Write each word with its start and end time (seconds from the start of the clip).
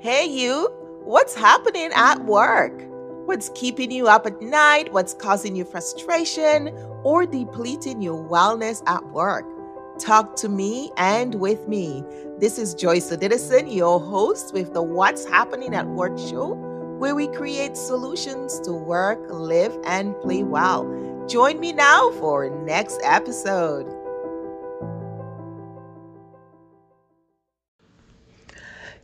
Hey, 0.00 0.26
you, 0.26 0.68
what's 1.02 1.34
happening 1.34 1.90
at 1.92 2.24
work? 2.24 2.72
What's 3.26 3.50
keeping 3.56 3.90
you 3.90 4.06
up 4.06 4.26
at 4.26 4.40
night? 4.40 4.92
What's 4.92 5.12
causing 5.12 5.56
you 5.56 5.64
frustration 5.64 6.68
or 7.02 7.26
depleting 7.26 8.00
your 8.00 8.22
wellness 8.28 8.80
at 8.86 9.04
work? 9.08 9.44
Talk 9.98 10.36
to 10.36 10.48
me 10.48 10.92
and 10.98 11.34
with 11.34 11.66
me. 11.66 12.04
This 12.38 12.58
is 12.58 12.76
Joyce 12.76 13.10
Odidison, 13.10 13.74
your 13.74 13.98
host 13.98 14.54
with 14.54 14.72
the 14.72 14.80
What's 14.80 15.26
Happening 15.26 15.74
at 15.74 15.88
Work 15.88 16.16
show, 16.16 16.54
where 17.00 17.16
we 17.16 17.26
create 17.26 17.76
solutions 17.76 18.60
to 18.60 18.72
work, 18.72 19.18
live, 19.28 19.76
and 19.84 20.16
play 20.20 20.44
well. 20.44 20.84
Join 21.26 21.58
me 21.58 21.72
now 21.72 22.12
for 22.12 22.48
next 22.64 23.00
episode. 23.02 23.92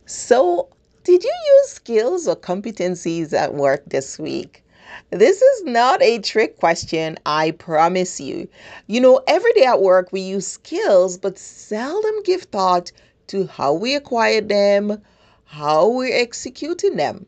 So, 0.05 0.69
did 1.05 1.23
you 1.23 1.31
use 1.59 1.69
skills 1.69 2.27
or 2.27 2.35
competencies 2.35 3.31
at 3.31 3.53
work 3.53 3.83
this 3.85 4.17
week? 4.17 4.63
This 5.11 5.39
is 5.39 5.63
not 5.63 6.01
a 6.01 6.17
trick 6.19 6.57
question, 6.59 7.17
I 7.27 7.51
promise 7.51 8.19
you. 8.19 8.47
You 8.87 9.01
know, 9.01 9.21
every 9.27 9.53
day 9.53 9.65
at 9.65 9.81
work 9.81 10.11
we 10.11 10.21
use 10.21 10.47
skills, 10.47 11.17
but 11.17 11.37
seldom 11.37 12.23
give 12.23 12.43
thought 12.43 12.91
to 13.27 13.45
how 13.45 13.73
we 13.73 13.93
acquired 13.93 14.49
them, 14.49 14.99
how 15.45 15.89
we're 15.89 16.19
executing 16.19 16.95
them. 16.95 17.27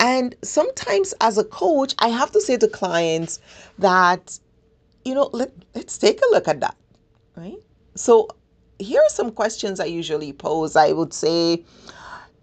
And 0.00 0.34
sometimes, 0.42 1.12
as 1.20 1.36
a 1.36 1.44
coach, 1.44 1.94
I 1.98 2.08
have 2.08 2.30
to 2.32 2.40
say 2.40 2.56
to 2.56 2.68
clients 2.68 3.38
that, 3.78 4.38
you 5.04 5.14
know, 5.14 5.28
let, 5.34 5.52
let's 5.74 5.98
take 5.98 6.20
a 6.20 6.30
look 6.30 6.48
at 6.48 6.60
that, 6.60 6.76
right? 7.36 7.58
So, 7.94 8.28
here 8.78 9.00
are 9.00 9.10
some 9.10 9.30
questions 9.30 9.78
I 9.78 9.86
usually 9.86 10.32
pose. 10.32 10.76
I 10.76 10.92
would 10.92 11.12
say, 11.12 11.64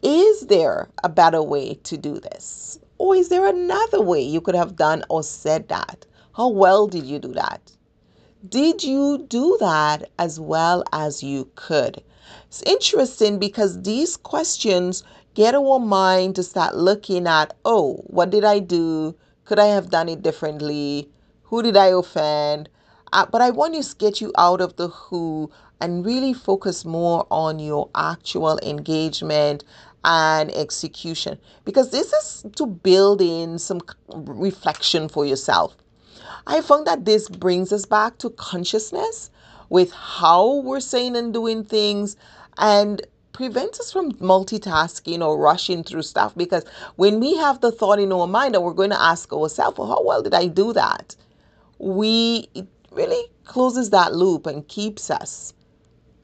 is 0.03 0.47
there 0.47 0.89
a 1.03 1.09
better 1.09 1.41
way 1.41 1.75
to 1.75 1.97
do 1.97 2.19
this? 2.19 2.77
Or 2.97 3.15
is 3.15 3.29
there 3.29 3.47
another 3.47 4.01
way 4.01 4.21
you 4.21 4.41
could 4.41 4.55
have 4.55 4.75
done 4.75 5.03
or 5.09 5.23
said 5.23 5.69
that? 5.69 6.05
How 6.35 6.49
well 6.49 6.87
did 6.87 7.05
you 7.05 7.19
do 7.19 7.33
that? 7.33 7.71
Did 8.49 8.83
you 8.83 9.25
do 9.29 9.57
that 9.61 10.11
as 10.19 10.39
well 10.39 10.83
as 10.91 11.23
you 11.23 11.49
could? 11.55 12.03
It's 12.47 12.61
interesting 12.63 13.39
because 13.39 13.81
these 13.83 14.17
questions 14.17 15.03
get 15.35 15.55
our 15.55 15.79
mind 15.79 16.35
to 16.35 16.43
start 16.43 16.75
looking 16.75 17.25
at 17.25 17.55
oh, 17.63 18.03
what 18.07 18.29
did 18.29 18.43
I 18.43 18.59
do? 18.59 19.15
Could 19.45 19.59
I 19.59 19.67
have 19.67 19.89
done 19.89 20.09
it 20.09 20.21
differently? 20.21 21.09
Who 21.43 21.63
did 21.63 21.77
I 21.77 21.87
offend? 21.87 22.67
Uh, 23.13 23.25
but 23.25 23.41
I 23.41 23.51
want 23.51 23.81
to 23.81 23.95
get 23.95 24.19
you 24.19 24.33
out 24.37 24.59
of 24.59 24.75
the 24.75 24.89
who 24.89 25.49
and 25.79 26.05
really 26.05 26.33
focus 26.33 26.85
more 26.85 27.27
on 27.29 27.59
your 27.59 27.89
actual 27.93 28.59
engagement 28.63 29.63
and 30.05 30.51
execution 30.51 31.39
because 31.65 31.91
this 31.91 32.13
is 32.13 32.45
to 32.55 32.65
build 32.65 33.21
in 33.21 33.59
some 33.59 33.81
reflection 34.09 35.09
for 35.09 35.25
yourself. 35.25 35.75
I 36.47 36.61
found 36.61 36.87
that 36.87 37.05
this 37.05 37.29
brings 37.29 37.71
us 37.71 37.85
back 37.85 38.17
to 38.19 38.29
consciousness 38.31 39.29
with 39.69 39.91
how 39.93 40.57
we're 40.57 40.79
saying 40.79 41.15
and 41.15 41.33
doing 41.33 41.63
things 41.63 42.17
and 42.57 43.01
prevents 43.33 43.79
us 43.79 43.91
from 43.91 44.11
multitasking 44.13 45.25
or 45.25 45.37
rushing 45.39 45.83
through 45.83 46.03
stuff 46.03 46.35
because 46.35 46.63
when 46.97 47.19
we 47.19 47.35
have 47.37 47.61
the 47.61 47.71
thought 47.71 47.99
in 47.99 48.11
our 48.13 48.27
mind 48.27 48.53
that 48.53 48.61
we're 48.61 48.73
going 48.73 48.91
to 48.91 49.01
ask 49.01 49.33
ourselves, 49.33 49.77
well, 49.77 49.87
how 49.87 50.03
well 50.03 50.21
did 50.21 50.33
I 50.33 50.47
do 50.47 50.73
that? 50.73 51.15
We 51.79 52.49
it 52.53 52.67
really 52.91 53.25
closes 53.45 53.89
that 53.91 54.13
loop 54.13 54.45
and 54.45 54.67
keeps 54.67 55.09
us 55.09 55.53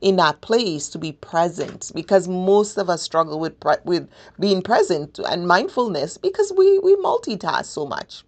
in 0.01 0.15
that 0.17 0.41
place 0.41 0.89
to 0.89 0.97
be 0.97 1.11
present 1.13 1.91
because 1.93 2.27
most 2.27 2.77
of 2.77 2.89
us 2.89 3.01
struggle 3.01 3.39
with 3.39 3.59
pre- 3.59 3.83
with 3.83 4.09
being 4.39 4.61
present 4.61 5.19
and 5.19 5.47
mindfulness 5.47 6.17
because 6.17 6.53
we 6.57 6.79
we 6.79 6.95
multitask 6.97 7.65
so 7.65 7.85
much. 7.85 8.23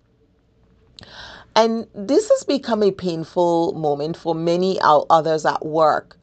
And 1.56 1.88
this 1.94 2.30
has 2.30 2.44
become 2.44 2.84
a 2.84 2.92
painful 2.92 3.74
moment 3.74 4.18
for 4.18 4.34
many 4.36 4.80
others 4.82 5.46
at 5.46 5.66
work. 5.66 6.18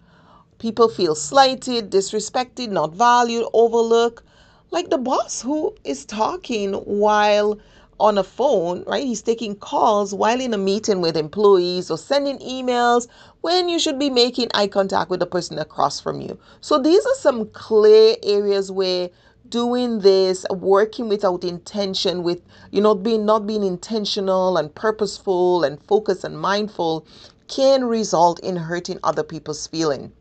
People 0.58 0.88
feel 0.88 1.14
slighted 1.14 1.90
disrespected 1.90 2.70
not 2.70 2.92
valued 2.92 3.46
overlooked 3.52 4.24
like 4.70 4.90
the 4.90 4.98
boss 4.98 5.42
who 5.42 5.74
is 5.84 6.04
talking 6.04 6.74
while 6.74 7.58
on 8.00 8.18
a 8.18 8.24
phone, 8.24 8.84
right? 8.86 9.04
He's 9.04 9.22
taking 9.22 9.56
calls 9.56 10.14
while 10.14 10.40
in 10.40 10.54
a 10.54 10.58
meeting 10.58 11.00
with 11.00 11.16
employees 11.16 11.90
or 11.90 11.98
sending 11.98 12.38
emails 12.40 13.08
when 13.42 13.68
you 13.68 13.78
should 13.78 13.98
be 13.98 14.10
making 14.10 14.48
eye 14.54 14.68
contact 14.68 15.10
with 15.10 15.20
the 15.20 15.26
person 15.26 15.58
across 15.58 16.00
from 16.00 16.20
you. 16.20 16.38
So 16.60 16.78
these 16.78 17.04
are 17.06 17.14
some 17.16 17.48
clear 17.50 18.16
areas 18.22 18.70
where 18.72 19.10
doing 19.48 20.00
this 20.00 20.44
working 20.50 21.08
without 21.08 21.44
intention 21.44 22.22
with 22.22 22.42
you 22.70 22.80
know 22.80 22.94
being 22.94 23.24
not 23.26 23.46
being 23.46 23.62
intentional 23.64 24.58
and 24.58 24.74
purposeful 24.74 25.64
and 25.64 25.82
focused 25.84 26.24
and 26.24 26.38
mindful 26.38 27.06
can 27.48 27.84
result 27.84 28.38
in 28.40 28.56
hurting 28.56 28.98
other 29.04 29.24
people's 29.24 29.66
feeling 29.66 30.12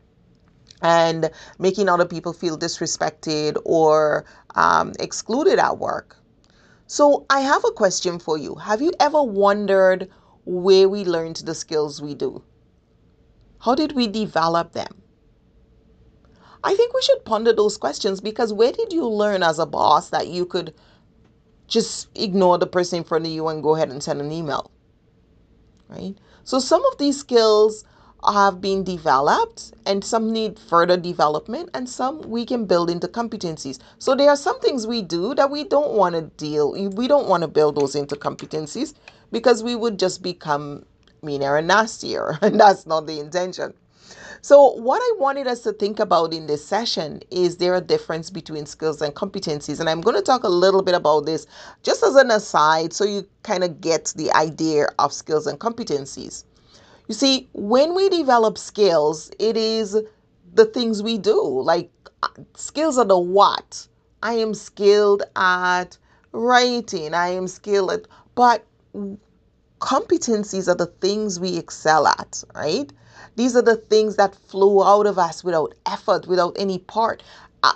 and 0.81 1.31
making 1.59 1.89
other 1.89 2.05
people 2.05 2.33
feel 2.33 2.57
disrespected 2.57 3.57
or 3.65 4.25
um, 4.55 4.93
excluded 4.99 5.59
at 5.59 5.77
work 5.79 6.17
so, 6.87 7.25
I 7.29 7.41
have 7.41 7.65
a 7.65 7.71
question 7.71 8.17
for 8.17 8.37
you. 8.37 8.55
Have 8.55 8.81
you 8.81 8.93
ever 8.99 9.21
wondered 9.21 10.09
where 10.45 10.87
we 10.87 11.03
learned 11.03 11.35
the 11.37 11.53
skills 11.53 12.01
we 12.01 12.15
do? 12.15 12.43
How 13.59 13.75
did 13.75 13.91
we 13.91 14.07
develop 14.07 14.71
them? 14.71 15.01
I 16.63 16.75
think 16.75 16.93
we 16.93 17.01
should 17.01 17.25
ponder 17.25 17.51
those 17.51 17.77
questions 17.77 18.21
because 18.21 18.53
where 18.53 18.71
did 18.71 18.93
you 18.93 19.05
learn 19.05 19.43
as 19.43 19.59
a 19.59 19.65
boss 19.65 20.09
that 20.09 20.27
you 20.27 20.45
could 20.45 20.73
just 21.67 22.07
ignore 22.15 22.57
the 22.57 22.67
person 22.67 22.99
in 22.99 23.03
front 23.03 23.25
of 23.25 23.31
you 23.31 23.47
and 23.49 23.61
go 23.61 23.75
ahead 23.75 23.89
and 23.89 24.01
send 24.01 24.21
an 24.21 24.31
email? 24.31 24.71
Right? 25.89 26.15
So, 26.45 26.59
some 26.59 26.85
of 26.85 26.97
these 26.97 27.19
skills 27.19 27.83
have 28.25 28.61
been 28.61 28.83
developed 28.83 29.73
and 29.85 30.03
some 30.03 30.31
need 30.33 30.59
further 30.59 30.97
development 30.97 31.69
and 31.73 31.89
some 31.89 32.21
we 32.29 32.45
can 32.45 32.65
build 32.65 32.89
into 32.89 33.07
competencies. 33.07 33.79
So 33.99 34.15
there 34.15 34.29
are 34.29 34.37
some 34.37 34.59
things 34.61 34.87
we 34.87 35.01
do 35.03 35.35
that 35.35 35.51
we 35.51 35.63
don't 35.65 35.93
want 35.93 36.15
to 36.15 36.23
deal 36.37 36.73
we 36.91 37.07
don't 37.07 37.27
want 37.29 37.41
to 37.43 37.47
build 37.49 37.75
those 37.75 37.95
into 37.95 38.15
competencies 38.15 38.95
because 39.31 39.63
we 39.63 39.75
would 39.75 39.99
just 39.99 40.23
become 40.23 40.85
meaner 41.23 41.57
and 41.57 41.67
nastier 41.67 42.39
and 42.43 42.59
that's 42.59 42.85
not 42.87 43.07
the 43.07 43.19
intention. 43.19 43.73
So 44.41 44.73
what 44.73 45.01
i 45.03 45.15
wanted 45.19 45.47
us 45.47 45.61
to 45.63 45.73
think 45.73 45.99
about 45.99 46.33
in 46.33 46.47
this 46.47 46.65
session 46.65 47.21
is 47.31 47.57
there 47.57 47.75
a 47.75 47.81
difference 47.81 48.29
between 48.31 48.65
skills 48.67 49.01
and 49.01 49.13
competencies 49.15 49.79
and 49.81 49.89
i'm 49.89 50.01
going 50.01 50.15
to 50.17 50.23
talk 50.23 50.43
a 50.45 50.49
little 50.49 50.83
bit 50.83 50.95
about 50.95 51.25
this 51.27 51.47
just 51.83 52.03
as 52.03 52.15
an 52.15 52.31
aside 52.31 52.93
so 52.93 53.05
you 53.05 53.27
kind 53.43 53.63
of 53.65 53.81
get 53.81 54.13
the 54.17 54.31
idea 54.33 54.87
of 54.99 55.13
skills 55.13 55.47
and 55.47 55.59
competencies 55.59 56.45
you 57.07 57.13
see, 57.13 57.49
when 57.53 57.95
we 57.95 58.09
develop 58.09 58.57
skills, 58.57 59.31
it 59.39 59.57
is 59.57 59.97
the 60.53 60.65
things 60.65 61.01
we 61.01 61.17
do. 61.17 61.41
Like 61.61 61.89
uh, 62.23 62.27
skills 62.55 62.97
are 62.97 63.05
the 63.05 63.19
what. 63.19 63.87
I 64.23 64.33
am 64.33 64.53
skilled 64.53 65.23
at 65.35 65.97
writing. 66.31 67.13
I 67.13 67.29
am 67.29 67.47
skilled 67.47 67.91
at, 67.91 68.07
but 68.35 68.65
competencies 69.79 70.67
are 70.67 70.75
the 70.75 70.87
things 70.87 71.39
we 71.39 71.57
excel 71.57 72.07
at, 72.07 72.43
right? 72.55 72.91
These 73.35 73.55
are 73.55 73.61
the 73.61 73.75
things 73.75 74.15
that 74.15 74.35
flow 74.35 74.83
out 74.83 75.05
of 75.05 75.19
us 75.19 75.43
without 75.43 75.75
effort, 75.85 76.27
without 76.27 76.55
any 76.57 76.79
part, 76.79 77.21
uh, 77.63 77.73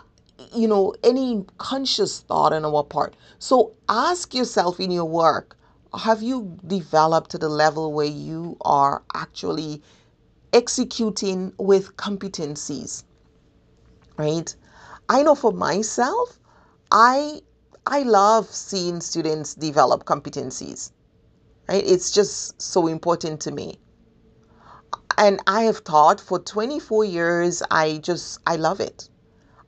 you 0.54 0.68
know, 0.68 0.96
any 1.04 1.46
conscious 1.58 2.20
thought 2.22 2.54
on 2.54 2.66
our 2.66 2.84
part. 2.84 3.16
So 3.40 3.74
ask 3.88 4.34
yourself 4.34 4.80
in 4.80 4.92
your 4.92 5.06
work 5.06 5.56
have 5.98 6.22
you 6.24 6.58
developed 6.68 7.32
to 7.32 7.38
the 7.38 7.50
level 7.50 7.94
where 7.94 8.08
you 8.08 8.58
are 8.62 9.04
actually 9.16 9.82
executing 10.54 11.54
with 11.58 11.96
competencies 11.98 13.04
right? 14.18 14.56
I 15.10 15.24
know 15.24 15.36
for 15.36 15.52
myself 15.54 16.40
i 16.92 17.42
i 17.88 18.04
love 18.04 18.48
seeing 18.48 19.02
students 19.02 19.56
develop 19.56 20.06
competencies 20.06 20.92
right? 21.70 21.84
It's 21.86 22.12
just 22.12 22.62
so 22.62 22.88
important 22.88 23.42
to 23.42 23.52
me. 23.52 23.80
And 25.18 25.42
i 25.48 25.64
have 25.64 25.84
taught 25.84 26.22
for 26.22 26.40
24 26.40 27.06
years 27.06 27.64
i 27.72 28.00
just 28.00 28.40
i 28.48 28.58
love 28.58 28.82
it 28.82 29.10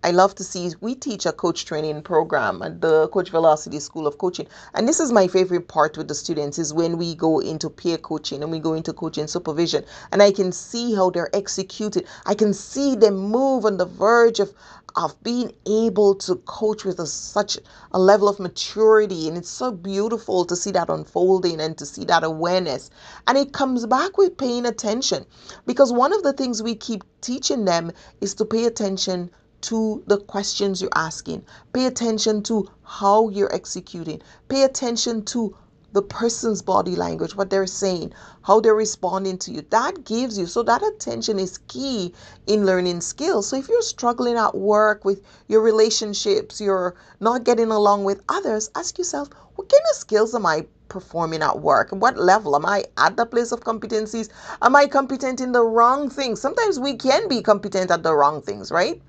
I 0.05 0.11
love 0.11 0.35
to 0.35 0.43
see 0.43 0.69
we 0.81 0.95
teach 0.95 1.25
a 1.25 1.31
coach 1.31 1.63
training 1.63 2.01
program 2.01 2.61
at 2.61 2.81
the 2.81 3.07
Coach 3.07 3.29
Velocity 3.29 3.79
School 3.79 4.05
of 4.05 4.17
Coaching. 4.17 4.47
And 4.73 4.85
this 4.85 4.99
is 4.99 5.13
my 5.13 5.27
favorite 5.29 5.69
part 5.69 5.97
with 5.97 6.09
the 6.09 6.13
students 6.13 6.59
is 6.59 6.73
when 6.73 6.97
we 6.97 7.15
go 7.15 7.39
into 7.39 7.69
peer 7.69 7.97
coaching 7.97 8.43
and 8.43 8.51
we 8.51 8.59
go 8.59 8.73
into 8.73 8.91
coaching 8.91 9.27
supervision 9.27 9.85
and 10.11 10.21
I 10.21 10.33
can 10.33 10.51
see 10.51 10.93
how 10.93 11.09
they're 11.09 11.33
executed. 11.33 12.05
I 12.25 12.35
can 12.35 12.53
see 12.53 12.95
them 12.97 13.15
move 13.15 13.63
on 13.63 13.77
the 13.77 13.85
verge 13.85 14.41
of 14.41 14.53
of 14.95 15.15
being 15.23 15.51
able 15.65 16.15
to 16.15 16.35
coach 16.35 16.83
with 16.83 16.99
a, 16.99 17.07
such 17.07 17.57
a 17.93 17.99
level 17.99 18.27
of 18.27 18.39
maturity 18.39 19.27
and 19.27 19.37
it's 19.37 19.49
so 19.49 19.71
beautiful 19.71 20.45
to 20.45 20.55
see 20.55 20.71
that 20.71 20.89
unfolding 20.89 21.59
and 21.59 21.77
to 21.77 21.85
see 21.85 22.05
that 22.05 22.23
awareness 22.23 22.91
and 23.25 23.35
it 23.37 23.53
comes 23.53 23.87
back 23.87 24.17
with 24.19 24.37
paying 24.37 24.67
attention 24.67 25.25
because 25.65 25.91
one 25.91 26.13
of 26.13 26.21
the 26.21 26.33
things 26.33 26.61
we 26.61 26.75
keep 26.75 27.03
teaching 27.21 27.65
them 27.65 27.91
is 28.21 28.35
to 28.35 28.45
pay 28.45 28.65
attention 28.65 29.31
to 29.63 30.03
the 30.07 30.19
questions 30.19 30.81
you're 30.81 30.91
asking. 30.95 31.43
Pay 31.73 31.85
attention 31.85 32.43
to 32.43 32.69
how 32.83 33.29
you're 33.29 33.53
executing. 33.53 34.21
Pay 34.47 34.63
attention 34.63 35.25
to 35.25 35.55
the 35.93 36.01
person's 36.01 36.61
body 36.61 36.95
language, 36.95 37.35
what 37.35 37.51
they're 37.51 37.67
saying, 37.67 38.11
how 38.41 38.59
they're 38.59 38.73
responding 38.73 39.37
to 39.37 39.51
you. 39.51 39.61
That 39.69 40.05
gives 40.05 40.37
you, 40.37 40.47
so 40.47 40.63
that 40.63 40.81
attention 40.81 41.37
is 41.37 41.59
key 41.67 42.13
in 42.47 42.65
learning 42.65 43.01
skills. 43.01 43.47
So 43.47 43.57
if 43.57 43.69
you're 43.69 43.81
struggling 43.83 44.35
at 44.35 44.55
work 44.55 45.05
with 45.05 45.23
your 45.47 45.61
relationships, 45.61 46.59
you're 46.59 46.95
not 47.19 47.43
getting 47.43 47.69
along 47.69 48.05
with 48.05 48.23
others, 48.27 48.71
ask 48.75 48.97
yourself, 48.97 49.29
what 49.55 49.69
kind 49.69 49.83
of 49.91 49.95
skills 49.95 50.33
am 50.33 50.47
I 50.47 50.65
performing 50.89 51.43
at 51.43 51.59
work? 51.59 51.89
What 51.91 52.17
level? 52.17 52.55
Am 52.55 52.65
I 52.65 52.85
at 52.97 53.15
the 53.15 53.25
place 53.25 53.51
of 53.51 53.61
competencies? 53.61 54.29
Am 54.63 54.75
I 54.75 54.87
competent 54.87 55.41
in 55.41 55.51
the 55.51 55.63
wrong 55.63 56.09
things? 56.09 56.41
Sometimes 56.41 56.79
we 56.79 56.95
can 56.95 57.27
be 57.27 57.41
competent 57.43 57.91
at 57.91 58.01
the 58.01 58.15
wrong 58.15 58.41
things, 58.41 58.71
right? 58.71 58.99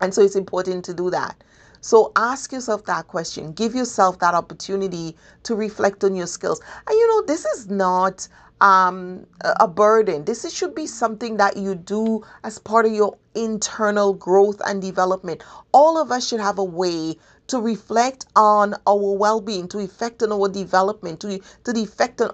And 0.00 0.14
so 0.14 0.22
it's 0.22 0.36
important 0.36 0.84
to 0.86 0.94
do 0.94 1.10
that. 1.10 1.42
So 1.80 2.12
ask 2.16 2.52
yourself 2.52 2.84
that 2.86 3.08
question. 3.08 3.52
Give 3.52 3.74
yourself 3.74 4.18
that 4.20 4.34
opportunity 4.34 5.16
to 5.44 5.54
reflect 5.56 6.04
on 6.04 6.14
your 6.16 6.26
skills. 6.26 6.60
And 6.88 6.94
you 6.98 7.08
know, 7.08 7.22
this 7.26 7.44
is 7.46 7.68
not 7.68 8.28
um, 8.60 9.26
a 9.42 9.68
burden. 9.68 10.24
This 10.24 10.44
is, 10.44 10.54
should 10.54 10.74
be 10.74 10.86
something 10.86 11.38
that 11.38 11.56
you 11.56 11.74
do 11.74 12.24
as 12.44 12.58
part 12.58 12.86
of 12.86 12.92
your 12.92 13.16
internal 13.34 14.14
growth 14.14 14.60
and 14.66 14.82
development. 14.82 15.42
All 15.72 15.98
of 15.98 16.12
us 16.12 16.28
should 16.28 16.40
have 16.40 16.58
a 16.58 16.64
way 16.64 17.16
to 17.48 17.60
reflect 17.60 18.26
on 18.36 18.74
our 18.86 19.16
well-being, 19.16 19.68
to 19.68 19.78
reflect 19.78 20.22
on 20.22 20.32
our 20.32 20.48
development, 20.48 21.20
to 21.20 21.40
to 21.64 21.72
reflect 21.72 22.20
on 22.20 22.32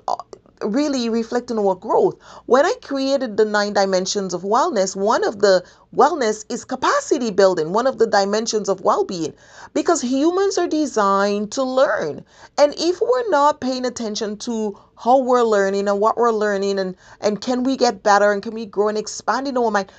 really 0.63 1.09
reflecting 1.09 1.59
our 1.59 1.75
growth. 1.75 2.17
When 2.47 2.65
I 2.65 2.75
created 2.83 3.37
the 3.37 3.45
nine 3.45 3.73
dimensions 3.73 4.35
of 4.35 4.43
wellness, 4.43 4.97
one 4.97 5.25
of 5.25 5.41
the 5.41 5.65
wellness 5.95 6.45
is 6.49 6.65
capacity 6.65 7.31
building, 7.31 7.73
one 7.73 7.87
of 7.87 7.99
the 7.99 8.07
dimensions 8.07 8.69
of 8.69 8.81
well 8.81 9.05
being, 9.05 9.35
because 9.75 10.01
humans 10.03 10.59
are 10.59 10.67
designed 10.67 11.53
to 11.53 11.63
learn. 11.63 12.25
And 12.59 12.75
if 12.79 13.01
we're 13.01 13.29
not 13.31 13.61
paying 13.61 13.85
attention 13.85 14.37
to 14.39 14.79
how 14.97 15.19
we're 15.19 15.43
learning 15.43 15.89
and 15.89 16.01
what 16.01 16.17
we're 16.17 16.33
learning, 16.33 16.79
and, 16.79 16.97
and 17.21 17.41
can 17.41 17.63
we 17.63 17.77
get 17.77 18.03
better 18.03 18.33
and 18.33 18.43
can 18.43 18.55
we 18.55 18.67
grow 18.67 18.89
and 18.89 18.99
expand 18.99 19.49
in 19.49 19.57
our 19.59 19.71
mind, 19.71 19.91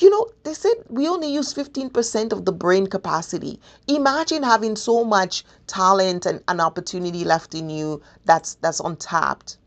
you 0.00 0.10
know, 0.10 0.26
they 0.42 0.52
said 0.54 0.74
we 0.88 1.08
only 1.08 1.32
use 1.32 1.54
15% 1.54 2.32
of 2.32 2.44
the 2.44 2.52
brain 2.52 2.86
capacity. 2.86 3.60
Imagine 3.86 4.42
having 4.42 4.76
so 4.76 5.04
much 5.04 5.44
talent 5.66 6.26
and 6.26 6.42
an 6.48 6.60
opportunity 6.60 7.24
left 7.24 7.54
in 7.54 7.70
you 7.70 8.02
that's 8.24 8.54
that's 8.56 8.80
untapped. 8.80 9.58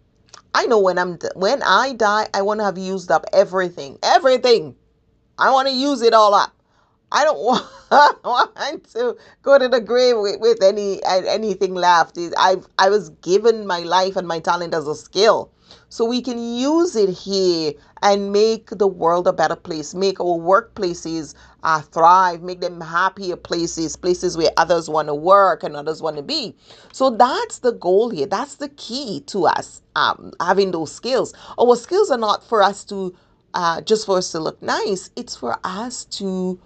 I 0.53 0.65
know 0.65 0.79
when 0.79 0.97
I'm 0.97 1.19
when 1.35 1.63
I 1.63 1.93
die, 1.93 2.27
I 2.33 2.41
want 2.41 2.59
to 2.59 2.65
have 2.65 2.77
used 2.77 3.11
up 3.11 3.25
everything, 3.33 3.99
everything. 4.03 4.75
I 5.37 5.51
want 5.51 5.67
to 5.69 5.73
use 5.73 6.01
it 6.01 6.13
all 6.13 6.33
up. 6.33 6.53
I 7.13 7.25
don't 7.25 7.39
want 7.39 8.85
to 8.93 9.17
go 9.41 9.57
to 9.57 9.67
the 9.67 9.81
grave 9.81 10.17
with, 10.19 10.39
with 10.41 10.63
any 10.63 11.01
anything 11.05 11.73
left. 11.75 12.19
I've 12.37 12.67
I 12.77 12.89
was 12.89 13.09
given 13.21 13.65
my 13.67 13.79
life 13.79 14.15
and 14.15 14.27
my 14.27 14.39
talent 14.39 14.75
as 14.75 14.87
a 14.87 14.95
skill. 14.95 15.51
So 15.89 16.05
we 16.05 16.21
can 16.21 16.39
use 16.39 16.95
it 16.95 17.09
here 17.09 17.73
and 18.03 18.31
make 18.31 18.69
the 18.71 18.87
world 18.87 19.27
a 19.27 19.33
better 19.33 19.55
place, 19.55 19.95
make 19.95 20.19
our 20.19 20.37
workplaces 20.37 21.35
uh, 21.63 21.81
thrive, 21.81 22.43
make 22.43 22.61
them 22.61 22.81
happier 22.81 23.35
places, 23.35 23.95
places 23.95 24.37
where 24.37 24.51
others 24.57 24.89
want 24.89 25.07
to 25.09 25.15
work 25.15 25.63
and 25.63 25.75
others 25.75 26.01
want 26.01 26.17
to 26.17 26.23
be. 26.23 26.55
So 26.93 27.11
that's 27.11 27.59
the 27.59 27.71
goal 27.73 28.09
here. 28.11 28.27
That's 28.27 28.55
the 28.55 28.69
key 28.69 29.21
to 29.27 29.47
us 29.47 29.81
um, 29.95 30.33
having 30.39 30.71
those 30.71 30.91
skills. 30.91 31.33
Our 31.59 31.75
skills 31.75 32.11
are 32.11 32.17
not 32.19 32.47
for 32.47 32.63
us 32.63 32.83
to 32.85 33.15
uh, 33.53 33.81
just 33.81 34.05
for 34.05 34.17
us 34.19 34.31
to 34.33 34.39
look 34.39 34.61
nice, 34.61 35.09
it's 35.15 35.35
for 35.35 35.57
us 35.63 36.05
to 36.05 36.59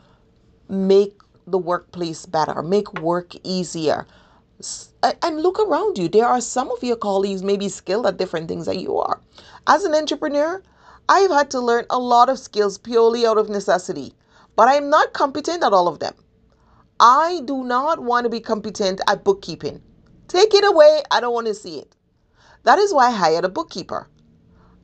make 0.70 1.20
the 1.48 1.58
workplace 1.58 2.26
better, 2.26 2.62
make 2.62 2.94
work 3.02 3.34
easier, 3.44 4.08
and 5.22 5.42
look 5.42 5.60
around 5.60 5.98
you. 5.98 6.08
There 6.08 6.26
are 6.28 6.42
some 6.42 6.72
of 6.72 6.84
your 6.84 6.96
colleagues 6.96 7.44
maybe 7.44 7.70
skilled 7.70 8.06
at 8.06 8.18
different 8.18 8.48
things 8.48 8.66
that 8.66 8.80
you 8.80 8.98
are. 8.98 9.20
As 9.68 9.84
an 9.84 9.94
entrepreneur, 9.94 10.64
I've 11.10 11.32
had 11.32 11.52
to 11.52 11.60
learn 11.60 11.86
a 11.90 12.00
lot 12.00 12.30
of 12.30 12.40
skills 12.40 12.78
purely 12.78 13.26
out 13.26 13.38
of 13.38 13.50
necessity, 13.50 14.14
but 14.56 14.68
I'm 14.70 14.90
not 14.90 15.14
competent 15.14 15.64
at 15.64 15.74
all 15.74 15.88
of 15.88 16.00
them. 16.00 16.14
I 17.00 17.42
do 17.46 17.64
not 17.64 18.00
want 18.00 18.24
to 18.24 18.30
be 18.30 18.40
competent 18.40 19.02
at 19.08 19.24
bookkeeping. 19.26 19.82
Take 20.30 20.54
it 20.54 20.64
away. 20.64 21.02
I 21.12 21.20
don't 21.20 21.34
want 21.34 21.48
to 21.48 21.54
see 21.54 21.80
it. 21.80 21.96
That 22.64 22.80
is 22.80 22.94
why 22.94 23.08
I 23.08 23.12
hired 23.12 23.44
a 23.46 23.50
bookkeeper. 23.50 24.08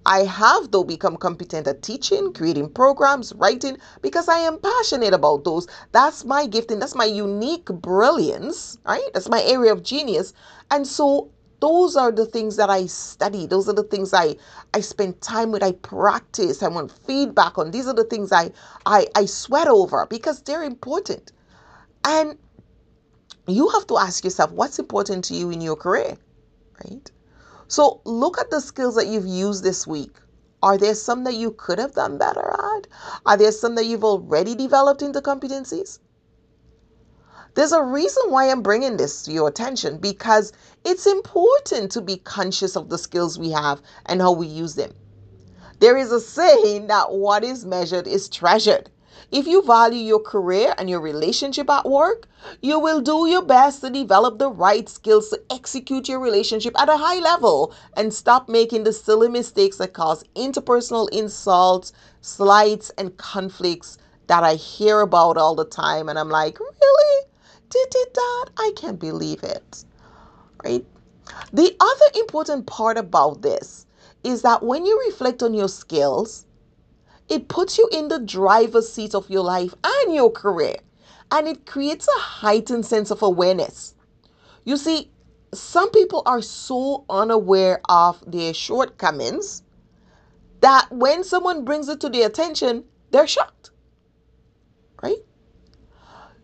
I 0.09 0.25
have, 0.25 0.71
though, 0.71 0.83
become 0.83 1.17
competent 1.17 1.67
at 1.67 1.83
teaching, 1.83 2.33
creating 2.33 2.71
programs, 2.71 3.31
writing, 3.35 3.77
because 4.01 4.27
I 4.27 4.39
am 4.39 4.57
passionate 4.59 5.13
about 5.13 5.44
those. 5.44 5.67
That's 5.91 6.25
my 6.25 6.47
gifting. 6.47 6.79
That's 6.79 6.95
my 6.95 7.06
unique 7.06 7.67
brilliance, 7.67 8.79
right? 8.85 9.07
That's 9.13 9.29
my 9.29 9.44
area 9.44 9.71
of 9.71 9.83
genius. 9.83 10.33
And 10.71 10.88
so 10.88 11.31
those 11.61 11.95
are 11.95 12.11
the 12.11 12.25
things 12.25 12.56
that 12.56 12.71
I 12.71 12.88
study. 12.88 13.45
Those 13.45 13.69
are 13.69 13.73
the 13.73 13.83
things 13.83 14.11
I, 14.11 14.35
I 14.73 14.81
spend 14.81 15.21
time 15.21 15.51
with. 15.51 15.61
I 15.61 15.73
practice. 15.73 16.63
I 16.63 16.69
want 16.69 16.91
feedback 16.91 17.59
on. 17.59 17.69
These 17.69 17.85
are 17.88 17.94
the 17.94 18.03
things 18.03 18.31
I, 18.31 18.51
I, 18.88 19.05
I 19.15 19.25
sweat 19.25 19.67
over 19.67 20.07
because 20.09 20.41
they're 20.41 20.63
important. 20.63 21.33
And 22.03 22.39
you 23.47 23.69
have 23.69 23.85
to 23.88 23.97
ask 24.00 24.23
yourself 24.23 24.51
what's 24.51 24.79
important 24.79 25.25
to 25.25 25.35
you 25.35 25.51
in 25.51 25.62
your 25.62 25.75
career, 25.75 26.17
right? 26.83 27.12
So 27.69 28.01
look 28.04 28.39
at 28.39 28.50
the 28.50 28.62
skills 28.62 28.95
that 28.95 29.07
you've 29.07 29.27
used 29.27 29.63
this 29.63 29.86
week. 29.86 30.18
Are 30.63 30.75
there 30.75 30.95
some 30.95 31.24
that 31.25 31.36
you 31.36 31.51
could 31.51 31.77
have 31.77 31.94
done 31.94 32.18
better 32.18 32.51
at? 32.75 32.88
Are 33.27 33.38
there 33.38 33.51
some 33.51 33.75
that 33.75 33.86
you've 33.86 34.04
already 34.04 34.56
developed 34.56 35.04
into 35.04 35.21
competencies? 35.21 36.00
There's 37.54 37.71
a 37.71 37.83
reason 37.83 38.31
why 38.31 38.50
I'm 38.50 38.63
bringing 38.63 38.98
this 38.98 39.21
to 39.24 39.31
your 39.31 39.48
attention 39.48 40.00
because 40.00 40.51
it's 40.83 41.06
important 41.06 41.92
to 41.92 42.01
be 42.01 42.18
conscious 42.18 42.75
of 42.75 42.89
the 42.89 42.98
skills 42.98 43.38
we 43.38 43.51
have 43.51 43.81
and 44.07 44.19
how 44.19 44.31
we 44.31 44.48
use 44.48 44.74
them. 44.74 44.92
There 45.80 45.95
is 45.95 46.12
a 46.12 46.19
saying 46.19 46.88
that 46.88 47.12
what 47.12 47.44
is 47.44 47.65
measured 47.65 48.07
is 48.07 48.30
treasured. 48.30 48.89
If 49.31 49.48
you 49.48 49.62
value 49.62 50.00
your 50.00 50.19
career 50.19 50.74
and 50.77 50.89
your 50.89 51.01
relationship 51.01 51.69
at 51.69 51.86
work, 51.86 52.27
you 52.62 52.80
will 52.80 53.01
do 53.01 53.27
your 53.27 53.42
best 53.42 53.81
to 53.81 53.89
develop 53.89 54.39
the 54.39 54.50
right 54.50 54.88
skills 54.89 55.30
to 55.30 55.42
execute 55.51 56.07
your 56.07 56.19
relationship 56.19 56.80
at 56.80 56.89
a 56.89 56.98
high 56.98 57.19
level 57.19 57.74
and 57.95 58.13
stop 58.13 58.50
making 58.50 58.83
the 58.83 58.94
silly 58.94 59.30
mistakes 59.30 59.77
that 59.77 59.94
cause 59.94 60.24
interpersonal 60.36 61.10
insults, 61.12 61.94
slights, 62.21 62.92
and 62.98 63.18
conflicts 63.18 63.98
that 64.27 64.44
I 64.44 64.56
hear 64.56 65.01
about 65.01 65.38
all 65.38 65.56
the 65.56 65.65
time. 65.65 66.10
And 66.10 66.18
I'm 66.18 66.30
like, 66.30 66.60
really? 66.60 67.25
Did 67.70 67.88
it 67.96 68.13
that? 68.13 68.50
I 68.58 68.72
can't 68.75 69.00
believe 69.00 69.43
it. 69.43 69.86
Right? 70.63 70.86
The 71.53 71.75
other 71.79 72.05
important 72.20 72.65
part 72.65 72.98
about 72.98 73.41
this 73.41 73.86
is 74.24 74.41
that 74.41 74.63
when 74.63 74.86
you 74.86 75.00
reflect 75.08 75.43
on 75.43 75.53
your 75.53 75.67
skills, 75.70 76.46
it 77.29 77.48
puts 77.48 77.77
you 77.77 77.88
in 77.91 78.07
the 78.07 78.19
driver's 78.19 78.91
seat 78.91 79.13
of 79.13 79.29
your 79.29 79.43
life 79.43 79.74
and 79.83 80.13
your 80.13 80.31
career, 80.31 80.77
and 81.31 81.48
it 81.48 81.65
creates 81.65 82.07
a 82.07 82.19
heightened 82.19 82.86
sense 82.86 83.12
of 83.12 83.21
awareness. 83.21 83.95
You 84.65 84.77
see, 84.77 85.12
some 85.53 85.91
people 85.91 86.24
are 86.25 86.41
so 86.41 87.05
unaware 87.09 87.81
of 87.89 88.24
their 88.29 88.53
shortcomings 88.53 89.63
that 90.62 90.88
when 90.91 91.24
someone 91.24 91.65
brings 91.65 91.88
it 91.88 92.01
to 92.01 92.09
their 92.09 92.27
attention, 92.27 92.83
they're 93.12 93.27
shocked. 93.27 93.71
Right? 95.01 95.17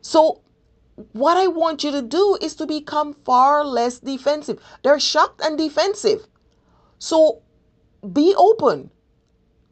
So, 0.02 0.42
what 1.12 1.36
I 1.36 1.48
want 1.48 1.84
you 1.84 1.92
to 1.92 2.02
do 2.02 2.38
is 2.42 2.56
to 2.56 2.66
become 2.66 3.14
far 3.26 3.66
less 3.66 4.00
defensive. 4.00 4.62
They're 4.84 5.00
shocked 5.00 5.42
and 5.44 5.58
defensive. 5.58 6.26
So, 7.00 7.42
be 8.14 8.34
open. 8.38 8.92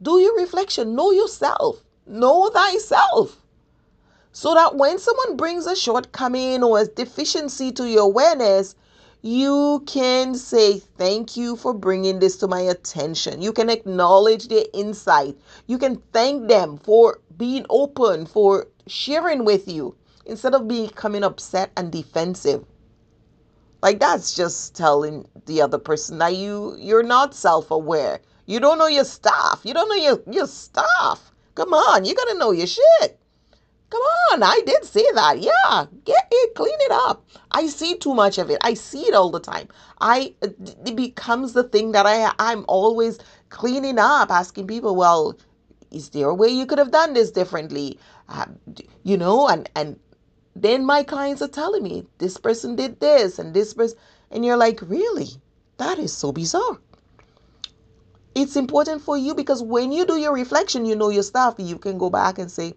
Do 0.02 0.18
your 0.18 0.36
reflection. 0.36 0.94
Know 0.94 1.10
yourself. 1.10 1.82
Know 2.06 2.48
thyself. 2.50 3.40
So 4.32 4.54
that 4.54 4.76
when 4.76 4.98
someone 4.98 5.36
brings 5.36 5.66
a 5.66 5.76
shortcoming 5.76 6.62
or 6.62 6.80
a 6.80 6.86
deficiency 6.86 7.70
to 7.72 7.88
your 7.88 8.02
awareness, 8.02 8.74
you 9.22 9.82
can 9.86 10.34
say, 10.34 10.78
Thank 10.78 11.36
you 11.36 11.56
for 11.56 11.72
bringing 11.72 12.18
this 12.18 12.36
to 12.38 12.48
my 12.48 12.60
attention. 12.60 13.40
You 13.40 13.52
can 13.52 13.70
acknowledge 13.70 14.48
their 14.48 14.66
insight. 14.74 15.38
You 15.66 15.78
can 15.78 16.02
thank 16.12 16.48
them 16.48 16.76
for 16.76 17.20
being 17.38 17.64
open, 17.70 18.26
for 18.26 18.66
sharing 18.86 19.44
with 19.44 19.66
you 19.66 19.94
instead 20.26 20.54
of 20.54 20.68
becoming 20.68 21.24
upset 21.24 21.70
and 21.76 21.90
defensive. 21.90 22.64
Like 23.82 24.00
that's 24.00 24.34
just 24.34 24.74
telling 24.74 25.26
the 25.46 25.62
other 25.62 25.78
person 25.78 26.18
that 26.18 26.36
you 26.36 26.76
you're 26.78 27.02
not 27.02 27.34
self-aware. 27.34 28.20
You 28.46 28.60
don't 28.60 28.78
know 28.78 28.86
your 28.86 29.04
stuff. 29.04 29.60
You 29.64 29.74
don't 29.74 29.88
know 29.88 29.94
your, 29.94 30.22
your 30.30 30.46
stuff. 30.46 31.32
Come 31.54 31.72
on, 31.72 32.04
you 32.04 32.14
gotta 32.14 32.38
know 32.38 32.50
your 32.50 32.66
shit. 32.66 33.18
Come 33.90 34.02
on, 34.32 34.42
I 34.42 34.60
did 34.66 34.84
say 34.84 35.04
that. 35.14 35.38
Yeah, 35.40 35.86
get 36.04 36.26
it, 36.30 36.54
clean 36.54 36.76
it 36.80 36.90
up. 36.90 37.24
I 37.52 37.68
see 37.68 37.96
too 37.96 38.12
much 38.12 38.38
of 38.38 38.50
it. 38.50 38.58
I 38.60 38.74
see 38.74 39.02
it 39.02 39.14
all 39.14 39.30
the 39.30 39.38
time. 39.38 39.68
I 40.00 40.34
it 40.42 40.96
becomes 40.96 41.52
the 41.52 41.62
thing 41.62 41.92
that 41.92 42.04
I 42.04 42.32
I'm 42.38 42.64
always 42.66 43.18
cleaning 43.50 43.98
up, 44.00 44.30
asking 44.30 44.66
people, 44.66 44.96
well, 44.96 45.38
is 45.92 46.10
there 46.10 46.28
a 46.28 46.34
way 46.34 46.48
you 46.48 46.66
could 46.66 46.78
have 46.78 46.90
done 46.90 47.12
this 47.14 47.30
differently? 47.30 47.98
Uh, 48.28 48.46
you 49.04 49.16
know, 49.16 49.46
and 49.48 49.70
and 49.76 49.98
then 50.56 50.84
my 50.84 51.04
clients 51.04 51.40
are 51.40 51.48
telling 51.48 51.84
me 51.84 52.04
this 52.18 52.36
person 52.36 52.74
did 52.74 52.98
this 52.98 53.38
and 53.38 53.54
this 53.54 53.74
person, 53.74 53.96
and 54.30 54.44
you're 54.44 54.56
like, 54.56 54.80
really? 54.82 55.28
That 55.76 55.98
is 55.98 56.12
so 56.12 56.32
bizarre. 56.32 56.78
It's 58.34 58.56
important 58.56 59.02
for 59.02 59.16
you 59.16 59.34
because 59.34 59.62
when 59.62 59.92
you 59.92 60.04
do 60.04 60.16
your 60.16 60.32
reflection, 60.34 60.84
you 60.86 60.96
know 60.96 61.08
your 61.10 61.22
stuff. 61.22 61.54
You 61.58 61.78
can 61.78 61.98
go 61.98 62.10
back 62.10 62.38
and 62.38 62.50
say, 62.50 62.74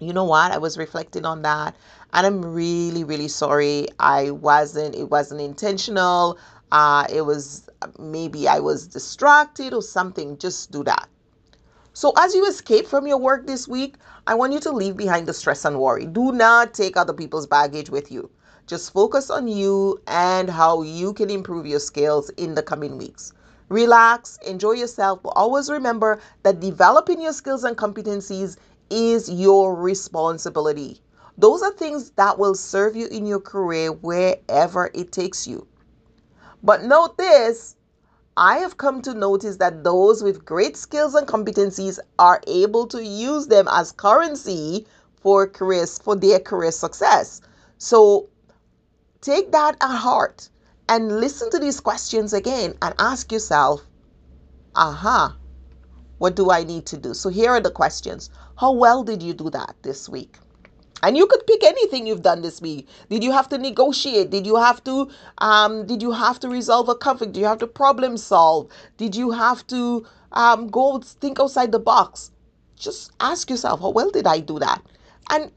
you 0.00 0.12
know 0.12 0.24
what? 0.24 0.52
I 0.52 0.58
was 0.58 0.78
reflecting 0.78 1.24
on 1.24 1.42
that, 1.42 1.74
and 2.12 2.26
I'm 2.26 2.44
really, 2.44 3.02
really 3.04 3.28
sorry. 3.28 3.88
I 3.98 4.30
wasn't. 4.30 4.94
It 4.94 5.10
wasn't 5.10 5.40
intentional. 5.40 6.38
Uh, 6.70 7.06
it 7.12 7.22
was 7.22 7.68
maybe 7.98 8.46
I 8.48 8.60
was 8.60 8.86
distracted 8.86 9.72
or 9.74 9.82
something. 9.82 10.38
Just 10.38 10.70
do 10.70 10.84
that. 10.84 11.08
So, 11.94 12.12
as 12.18 12.34
you 12.34 12.46
escape 12.46 12.86
from 12.86 13.06
your 13.06 13.18
work 13.18 13.46
this 13.46 13.66
week, 13.66 13.96
I 14.26 14.34
want 14.34 14.52
you 14.52 14.60
to 14.60 14.70
leave 14.72 14.96
behind 14.96 15.26
the 15.26 15.34
stress 15.34 15.64
and 15.64 15.80
worry. 15.80 16.06
Do 16.06 16.32
not 16.32 16.74
take 16.74 16.96
other 16.96 17.14
people's 17.14 17.46
baggage 17.46 17.90
with 17.90 18.12
you. 18.12 18.30
Just 18.66 18.92
focus 18.92 19.30
on 19.30 19.48
you 19.48 20.00
and 20.06 20.50
how 20.50 20.82
you 20.82 21.12
can 21.14 21.30
improve 21.30 21.66
your 21.66 21.80
skills 21.80 22.30
in 22.36 22.54
the 22.54 22.62
coming 22.62 22.98
weeks. 22.98 23.32
Relax, 23.68 24.38
enjoy 24.46 24.72
yourself, 24.72 25.22
but 25.22 25.30
always 25.30 25.70
remember 25.70 26.20
that 26.44 26.60
developing 26.60 27.20
your 27.20 27.32
skills 27.32 27.64
and 27.64 27.76
competencies 27.76 28.56
is 28.90 29.28
your 29.28 29.74
responsibility. 29.74 31.00
Those 31.36 31.62
are 31.62 31.72
things 31.72 32.10
that 32.10 32.38
will 32.38 32.54
serve 32.54 32.94
you 32.94 33.08
in 33.08 33.26
your 33.26 33.40
career 33.40 33.92
wherever 33.92 34.90
it 34.94 35.10
takes 35.10 35.46
you. 35.46 35.66
But 36.62 36.84
note 36.84 37.18
this 37.18 37.76
I 38.36 38.58
have 38.58 38.76
come 38.76 39.02
to 39.02 39.14
notice 39.14 39.56
that 39.56 39.82
those 39.82 40.22
with 40.22 40.44
great 40.44 40.76
skills 40.76 41.14
and 41.14 41.26
competencies 41.26 41.98
are 42.18 42.40
able 42.46 42.86
to 42.88 43.02
use 43.02 43.46
them 43.46 43.66
as 43.70 43.92
currency 43.92 44.86
for 45.16 45.46
careers 45.46 45.98
for 45.98 46.14
their 46.14 46.38
career 46.38 46.70
success. 46.70 47.40
So 47.78 48.28
take 49.22 49.52
that 49.52 49.76
at 49.80 49.96
heart 49.96 50.50
and 50.88 51.20
listen 51.20 51.50
to 51.50 51.58
these 51.58 51.80
questions 51.80 52.32
again 52.32 52.74
and 52.82 52.94
ask 52.98 53.32
yourself, 53.32 53.82
aha, 54.74 55.36
what 56.18 56.36
do 56.36 56.50
I 56.50 56.64
need 56.64 56.86
to 56.86 56.96
do? 56.96 57.14
So 57.14 57.28
here 57.28 57.50
are 57.50 57.60
the 57.60 57.70
questions. 57.70 58.30
How 58.58 58.72
well 58.72 59.04
did 59.04 59.22
you 59.22 59.34
do 59.34 59.50
that 59.50 59.74
this 59.82 60.08
week? 60.08 60.38
and 61.02 61.16
you 61.16 61.26
could 61.26 61.46
pick 61.46 61.62
anything 61.62 62.06
you've 62.06 62.22
done 62.22 62.42
this 62.42 62.60
week 62.60 62.88
did 63.10 63.22
you 63.22 63.32
have 63.32 63.48
to 63.48 63.58
negotiate 63.58 64.30
did 64.30 64.46
you 64.46 64.56
have 64.56 64.82
to 64.82 65.10
um, 65.38 65.86
did 65.86 66.02
you 66.02 66.12
have 66.12 66.40
to 66.40 66.48
resolve 66.48 66.88
a 66.88 66.94
conflict 66.94 67.32
did 67.32 67.40
you 67.40 67.46
have 67.46 67.58
to 67.58 67.66
problem 67.66 68.16
solve 68.16 68.70
did 68.96 69.14
you 69.14 69.30
have 69.30 69.66
to 69.66 70.06
um, 70.32 70.68
go 70.68 70.98
think 70.98 71.38
outside 71.38 71.72
the 71.72 71.78
box 71.78 72.30
just 72.76 73.12
ask 73.20 73.50
yourself 73.50 73.80
how 73.80 73.90
well 73.90 74.10
did 74.10 74.26
i 74.26 74.40
do 74.40 74.58
that 74.58 74.82
and 75.30 75.50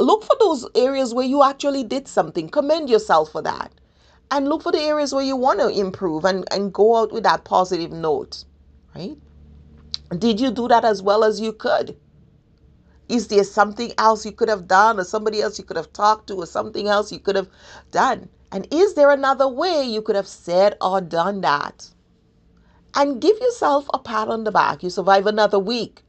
look 0.00 0.24
for 0.24 0.36
those 0.40 0.68
areas 0.76 1.14
where 1.14 1.26
you 1.26 1.42
actually 1.44 1.84
did 1.84 2.08
something 2.08 2.48
commend 2.48 2.90
yourself 2.90 3.32
for 3.32 3.42
that 3.42 3.72
and 4.30 4.48
look 4.48 4.62
for 4.62 4.72
the 4.72 4.80
areas 4.80 5.14
where 5.14 5.24
you 5.24 5.36
want 5.36 5.60
to 5.60 5.68
improve 5.68 6.24
and, 6.24 6.44
and 6.52 6.72
go 6.74 6.96
out 6.96 7.12
with 7.12 7.24
that 7.24 7.44
positive 7.44 7.92
note 7.92 8.44
right 8.96 9.18
did 10.18 10.40
you 10.40 10.50
do 10.50 10.68
that 10.68 10.84
as 10.84 11.02
well 11.02 11.24
as 11.24 11.40
you 11.40 11.52
could 11.52 11.96
is 13.08 13.28
there 13.28 13.44
something 13.44 13.92
else 13.98 14.26
you 14.26 14.32
could 14.32 14.50
have 14.50 14.68
done, 14.68 15.00
or 15.00 15.04
somebody 15.04 15.40
else 15.42 15.58
you 15.58 15.64
could 15.64 15.78
have 15.78 15.92
talked 15.94 16.28
to, 16.28 16.34
or 16.36 16.46
something 16.46 16.88
else 16.88 17.12
you 17.12 17.20
could 17.20 17.36
have 17.36 17.50
done? 17.92 18.30
And 18.52 18.66
is 18.72 18.94
there 18.94 19.10
another 19.12 19.48
way 19.48 19.84
you 19.84 20.02
could 20.02 20.16
have 20.16 20.28
said 20.28 20.76
or 20.82 21.00
done 21.00 21.40
that? 21.42 21.92
And 22.94 23.20
give 23.22 23.38
yourself 23.40 23.86
a 23.94 23.98
pat 24.00 24.28
on 24.28 24.44
the 24.44 24.52
back. 24.52 24.82
You 24.82 24.90
survive 24.90 25.26
another 25.26 25.58
week. 25.58 26.04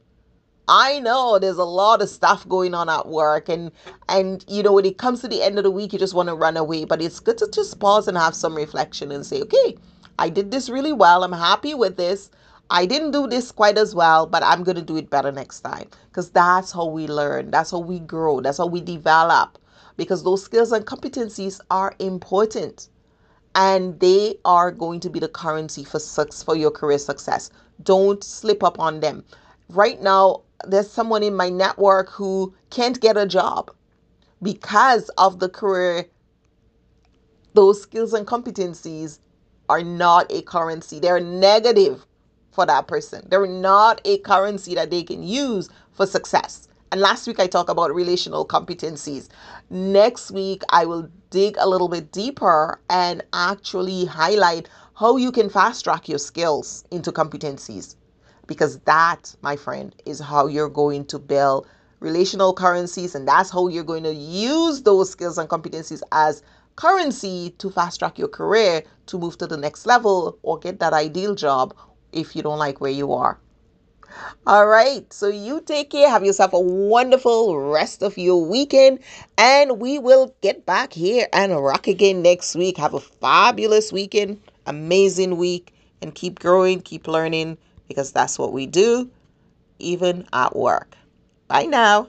I 0.68 1.00
know 1.00 1.38
there's 1.38 1.58
a 1.58 1.64
lot 1.64 2.02
of 2.02 2.08
stuff 2.08 2.48
going 2.48 2.74
on 2.74 2.88
at 2.88 3.08
work 3.08 3.48
and 3.48 3.72
and 4.08 4.44
you 4.48 4.62
know 4.62 4.72
when 4.72 4.84
it 4.86 4.98
comes 4.98 5.20
to 5.22 5.28
the 5.28 5.42
end 5.42 5.58
of 5.58 5.64
the 5.64 5.70
week 5.70 5.92
you 5.92 5.98
just 5.98 6.14
want 6.14 6.28
to 6.28 6.34
run 6.34 6.56
away 6.56 6.84
but 6.84 7.02
it's 7.02 7.20
good 7.20 7.38
to 7.38 7.48
just 7.52 7.78
pause 7.80 8.08
and 8.08 8.18
have 8.18 8.34
some 8.34 8.54
reflection 8.54 9.12
and 9.12 9.26
say 9.26 9.42
okay 9.42 9.76
I 10.18 10.28
did 10.30 10.50
this 10.50 10.68
really 10.68 10.92
well 10.92 11.24
I'm 11.24 11.32
happy 11.32 11.74
with 11.74 11.96
this 11.96 12.30
I 12.70 12.84
didn't 12.86 13.12
do 13.12 13.28
this 13.28 13.52
quite 13.52 13.78
as 13.78 13.94
well, 13.94 14.26
but 14.26 14.42
I'm 14.42 14.64
going 14.64 14.76
to 14.76 14.82
do 14.82 14.96
it 14.96 15.08
better 15.08 15.30
next 15.30 15.60
time. 15.60 15.88
Because 16.08 16.30
that's 16.30 16.72
how 16.72 16.86
we 16.86 17.06
learn, 17.06 17.50
that's 17.50 17.70
how 17.70 17.78
we 17.78 18.00
grow, 18.00 18.40
that's 18.40 18.58
how 18.58 18.66
we 18.66 18.80
develop. 18.80 19.58
Because 19.96 20.24
those 20.24 20.44
skills 20.44 20.72
and 20.72 20.84
competencies 20.84 21.60
are 21.70 21.94
important 22.00 22.88
and 23.54 23.98
they 24.00 24.36
are 24.44 24.70
going 24.72 25.00
to 25.00 25.10
be 25.10 25.20
the 25.20 25.28
currency 25.28 25.84
for 25.84 25.98
success, 26.00 26.42
for 26.42 26.56
your 26.56 26.70
career 26.70 26.98
success. 26.98 27.50
Don't 27.82 28.22
slip 28.24 28.64
up 28.64 28.78
on 28.80 29.00
them. 29.00 29.24
Right 29.68 30.02
now, 30.02 30.42
there's 30.64 30.90
someone 30.90 31.22
in 31.22 31.34
my 31.36 31.50
network 31.50 32.10
who 32.10 32.54
can't 32.70 33.00
get 33.00 33.16
a 33.16 33.26
job 33.26 33.70
because 34.42 35.08
of 35.18 35.40
the 35.40 35.48
career 35.48 36.06
those 37.54 37.82
skills 37.82 38.14
and 38.14 38.26
competencies 38.26 39.20
are 39.68 39.82
not 39.82 40.32
a 40.32 40.42
currency. 40.42 41.00
They're 41.00 41.20
negative 41.20 42.06
for 42.52 42.66
that 42.66 42.88
person. 42.88 43.26
They're 43.30 43.46
not 43.46 44.00
a 44.04 44.18
currency 44.18 44.74
that 44.76 44.90
they 44.90 45.02
can 45.02 45.22
use 45.22 45.68
for 45.92 46.06
success. 46.06 46.68
And 46.92 47.00
last 47.00 47.26
week 47.26 47.40
I 47.40 47.46
talked 47.48 47.70
about 47.70 47.94
relational 47.94 48.46
competencies. 48.46 49.28
Next 49.70 50.30
week 50.32 50.62
I 50.70 50.86
will 50.86 51.10
dig 51.30 51.56
a 51.58 51.68
little 51.68 51.88
bit 51.88 52.12
deeper 52.12 52.80
and 52.90 53.24
actually 53.32 54.06
highlight 54.06 54.68
how 54.96 55.16
you 55.16 55.32
can 55.32 55.50
fast 55.50 55.84
track 55.84 56.08
your 56.08 56.18
skills 56.18 56.84
into 56.90 57.12
competencies. 57.12 57.96
Because 58.46 58.78
that, 58.80 59.34
my 59.42 59.56
friend, 59.56 59.94
is 60.04 60.20
how 60.20 60.46
you're 60.46 60.68
going 60.68 61.04
to 61.06 61.18
build 61.18 61.66
relational 62.00 62.52
currencies, 62.52 63.14
and 63.14 63.26
that's 63.26 63.50
how 63.50 63.68
you're 63.68 63.84
going 63.84 64.04
to 64.04 64.14
use 64.14 64.82
those 64.82 65.10
skills 65.10 65.38
and 65.38 65.48
competencies 65.48 66.02
as 66.12 66.42
currency 66.76 67.54
to 67.58 67.70
fast 67.70 67.98
track 67.98 68.18
your 68.18 68.28
career 68.28 68.82
to 69.06 69.18
move 69.18 69.38
to 69.38 69.46
the 69.46 69.56
next 69.56 69.86
level 69.86 70.38
or 70.42 70.58
get 70.58 70.78
that 70.80 70.92
ideal 70.92 71.34
job 71.34 71.74
if 72.12 72.36
you 72.36 72.42
don't 72.42 72.58
like 72.58 72.80
where 72.80 72.90
you 72.90 73.12
are. 73.12 73.38
All 74.46 74.66
right. 74.66 75.10
So 75.12 75.28
you 75.28 75.60
take 75.60 75.90
care. 75.90 76.08
Have 76.08 76.24
yourself 76.24 76.52
a 76.52 76.60
wonderful 76.60 77.58
rest 77.58 78.02
of 78.02 78.16
your 78.16 78.44
weekend. 78.44 79.00
And 79.36 79.80
we 79.80 79.98
will 79.98 80.34
get 80.40 80.64
back 80.64 80.92
here 80.92 81.26
and 81.32 81.56
rock 81.62 81.86
again 81.86 82.22
next 82.22 82.54
week. 82.54 82.78
Have 82.78 82.94
a 82.94 83.00
fabulous 83.00 83.92
weekend, 83.92 84.40
amazing 84.66 85.36
week, 85.36 85.74
and 86.00 86.14
keep 86.14 86.38
growing, 86.38 86.80
keep 86.80 87.08
learning 87.08 87.58
because 87.88 88.12
that's 88.12 88.38
what 88.38 88.52
we 88.52 88.66
do, 88.66 89.10
even 89.78 90.26
at 90.32 90.56
work. 90.56 90.96
Bye 91.48 91.66
now. 91.66 92.08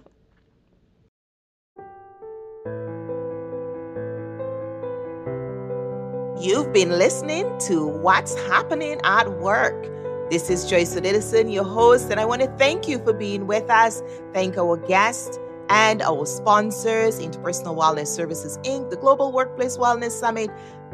You've 6.40 6.72
been 6.72 6.92
listening 6.92 7.58
to 7.62 7.88
What's 7.88 8.36
Happening 8.48 9.02
at 9.04 9.28
Work. 9.40 9.84
This 10.30 10.50
is 10.50 10.70
Joyce 10.70 10.94
Odidison, 10.94 11.52
your 11.52 11.64
host, 11.64 12.12
and 12.12 12.20
I 12.20 12.26
want 12.26 12.42
to 12.42 12.48
thank 12.58 12.88
you 12.88 13.00
for 13.00 13.12
being 13.12 13.48
with 13.48 13.70
us. 13.72 14.04
Thank 14.34 14.58
our 14.58 14.78
guests 14.78 15.40
and 15.70 16.02
our 16.02 16.26
sponsors, 16.26 17.20
Interpersonal 17.20 17.76
Wellness 17.76 18.08
Services 18.08 18.58
Inc., 18.60 18.90
the 18.90 18.98
Global 18.98 19.32
Workplace 19.32 19.78
Wellness 19.78 20.12
Summit, 20.12 20.50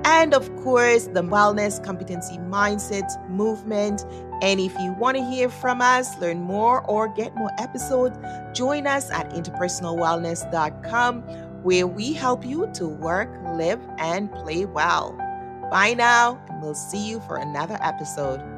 and 0.06 0.34
of 0.34 0.54
course, 0.58 1.08
the 1.08 1.22
Wellness 1.22 1.84
Competency 1.84 2.38
Mindset 2.38 3.30
Movement. 3.30 4.06
And 4.42 4.60
if 4.60 4.74
you 4.80 4.94
want 4.94 5.18
to 5.18 5.24
hear 5.24 5.50
from 5.50 5.82
us, 5.82 6.18
learn 6.20 6.42
more, 6.42 6.82
or 6.90 7.08
get 7.08 7.36
more 7.36 7.52
episodes, 7.60 8.18
join 8.54 8.88
us 8.88 9.12
at 9.12 9.30
interpersonalwellness.com, 9.32 11.22
where 11.64 11.88
we 11.88 12.14
help 12.14 12.46
you 12.46 12.70
to 12.74 12.88
work, 12.88 13.30
live, 13.56 13.82
and 13.98 14.32
play 14.32 14.66
well. 14.66 15.16
Bye 15.72 15.94
now, 15.94 16.40
and 16.50 16.62
we'll 16.62 16.76
see 16.76 17.10
you 17.10 17.20
for 17.22 17.38
another 17.38 17.78
episode. 17.82 18.53